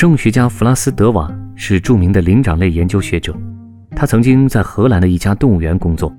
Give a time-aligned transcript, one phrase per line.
[0.00, 3.36] 生物学家弗拉斯德瓦是著名的灵长类研究学者，
[3.94, 6.10] 他曾经在荷兰的一家动物园工作。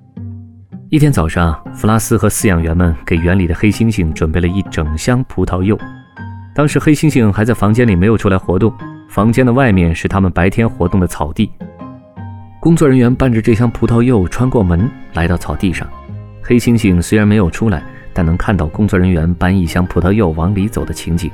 [0.89, 5.75] 一天早上，弗拉斯和饲养员们给园里的黑猩猩准备了一整箱葡萄柚。
[6.53, 8.71] 当时黑猩猩还在房间里没有出来活动，
[9.09, 11.49] 房间的外面是他们白天活动的草地。
[12.59, 15.87] 工作人员搬着这箱葡萄柚穿过门来到草地上，
[16.39, 17.81] 黑猩猩虽然没有出来，
[18.13, 21.31] 但能看到工作人员搬一箱葡萄柚往里走的情景。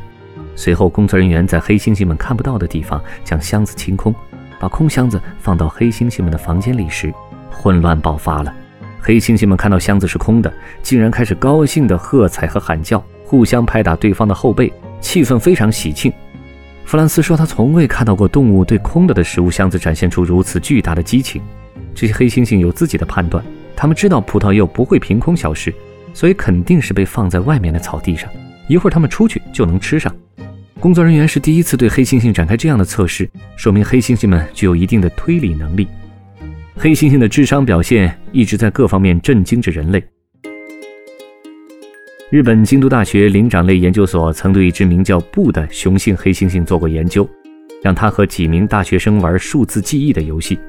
[0.57, 4.13] 随后，工作人员在黑猩猩们看不到的地方将箱子清空，
[4.59, 7.13] 把空箱子放到黑猩猩们的房间里时，
[7.51, 8.51] 混乱爆发了。
[8.99, 10.51] 黑猩猩们看到箱子是空的，
[10.81, 16.11] 竟然开始高兴地喝彩和喊叫，互相拍打对方的后背，气氛非常喜庆。
[16.85, 21.39] 弗兰斯说，他从未看到过动物对空了的食物箱子展现出如此巨大的激情。
[21.93, 23.45] 这些黑猩猩有自己的判断，
[23.75, 25.71] 他们知道葡萄柚不会凭空消失，
[26.15, 28.27] 所以肯定是被放在外面的草地上，
[28.67, 30.11] 一会儿他们出去就能吃上。
[30.79, 35.87] 工作人员是第一次对黑猩猩展开这样的测试，说明黑猩猩们具有一定的推理能力。
[36.75, 40.03] 黑猩猩的智商表现一直在各方面震惊着人类。
[42.29, 47.27] 日本京都大学灵长类研究所曾对一只名叫布的雄性黑猩猩做过研究，
[47.81, 50.59] 让它和几名大学生玩数字记忆的游戏。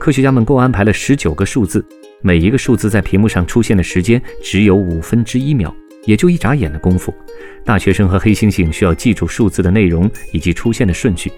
[0.00, 1.84] 科学家们共安排了十九个数字，
[2.20, 5.72] 每一个数字在屏幕上出现的时间只有五分之一秒。
[6.08, 7.14] 也就一眨眼的功夫，
[7.66, 11.30] 大学生和黑猩猩需要记住数字的内容以及出现的顺序。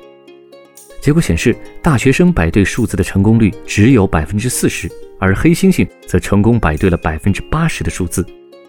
[1.01, 8.25] 结果显示，大学生摆对数字的成功率只有百分之四十，而黑猩猩则成功摆对了百分之八十的数字。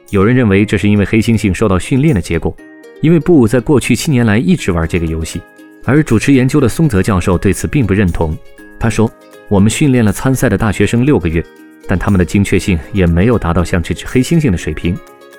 [0.09, 2.55] 有人认为这是因为黑猩猩受到训练的结果，
[3.01, 5.39] 因为布在过去七年来一直玩这个游戏。
[5.85, 8.35] 而主持研究的松泽教授对此并不认同。
[8.79, 9.11] 他说
[9.49, 11.45] ：“我们训练了参赛的大学生六个月，
[11.87, 14.97] 但他们的精确性也没有达到像这只黑猩猩的水平。”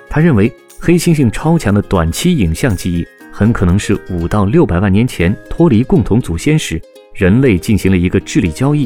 [0.09, 0.53] 他认为，
[0.85, 6.77] 黑猩猩超强的短期影像记忆很可能是五到六百万年前脱离共同祖先时，
[7.13, 8.85] 人类进行了一个智力交易。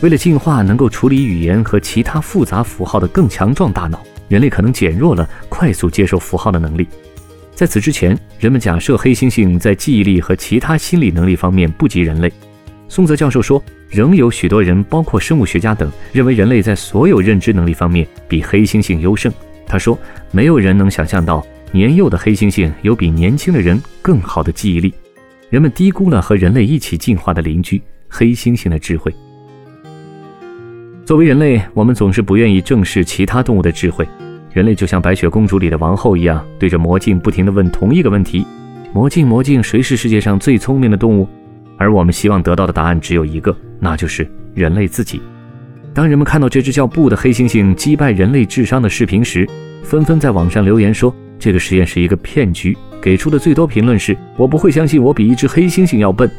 [0.00, 6.84] 为了进化能够处理语言和其他复杂符号的更强壮大脑，人类可能减弱了快速接受符号的能力。
[7.54, 12.32] 在此之前，人们假设黑猩猩在记忆力和其他心理能力方面不及人类。
[12.88, 19.32] 松泽教授说，仍有许多人，包括生物学家等，认为人类在所有认知能力方面比黑猩猩优胜。
[19.70, 19.96] 他说
[20.32, 24.92] ：“没有人能想象到，年幼的黑猩猩有比年轻的人更好的记忆力。
[25.48, 29.14] 人们低估了和人类一起进化的邻居黑猩猩的智慧。
[31.04, 34.04] 作为人类，我们总是不愿意正视其他动物的智慧。
[34.52, 38.44] 人类就像白雪公主里的王后一样，对着魔镜不停地问同一个问题：
[38.92, 41.28] 魔镜，魔镜，谁是世界上最聪明的动物？
[41.78, 45.22] 而我们希望得到的答案只有一个，那就是人类自己。”
[46.00, 49.46] 当人们看到这只叫布的黑猩猩击败人类智商的视频时，
[49.82, 52.74] 纷纷在网上留言说这个实验是一个骗局。
[53.02, 56.30] 给出的最多评论是：“我不会相信我比一只黑猩猩要笨。”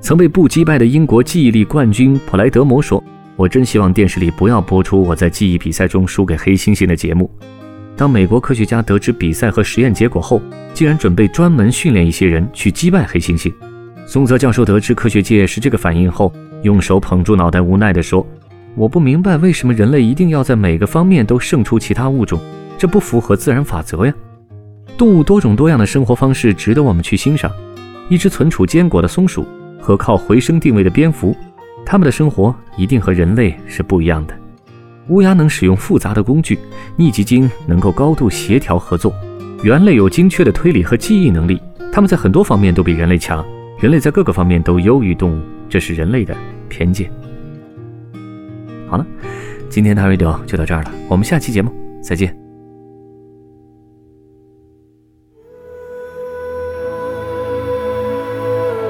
[0.00, 3.04] 曾被布击败的英国记忆力冠军普莱德摩说
[3.36, 7.30] ：“我真希望电视里不要播出我在记忆比赛中输给黑猩猩的节目。”
[7.98, 10.40] 当美国科学家得知比赛和实验结果后，
[10.72, 13.52] 竟然准备专门训练一些人去击败黑猩猩。
[14.06, 16.32] 松泽教授得知科学界是这个反应后，
[16.62, 18.26] 用手捧住脑袋，无奈地说。
[18.76, 22.40] 我不明白为什么人类一定要在每个方面都胜出其他物种，
[22.76, 24.12] 这不符合自然法则呀。
[24.98, 27.50] 动物多种多样的生活方式值得我们去欣赏。
[28.08, 29.46] 一只存储坚果的松鼠
[29.80, 31.34] 和靠回声定位的蝙蝠，
[31.86, 34.34] 它们的生活一定和人类是不一样的。
[35.08, 36.58] 乌鸦能使用复杂的工具，
[36.96, 39.14] 逆极鲸能够高度协调合作，
[39.62, 41.60] 猿类有精确的推理和记忆能力，
[41.92, 43.44] 它们在很多方面都比人类强。
[43.78, 46.36] 人类在各个方面都优于动物，这是人类的
[46.68, 47.10] 偏见。
[48.94, 49.04] 好了，
[49.68, 51.68] 今天的 radio 就到这儿了，我们下期节目
[52.00, 52.32] 再见。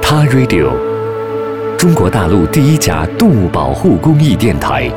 [0.02, 0.72] 他 radio，
[1.78, 4.90] 中国大陆第一家动物保护公益电台，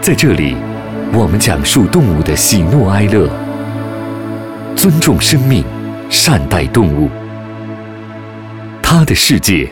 [0.00, 0.56] 在这里，
[1.14, 3.30] 我们讲述动物的喜怒哀乐，
[4.74, 5.62] 尊重生命，
[6.10, 7.08] 善待动物。
[8.82, 9.70] 他的世界。